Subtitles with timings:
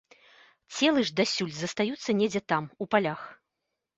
[0.77, 3.21] Целы ж дасюль застаюцца недзе там, у палях.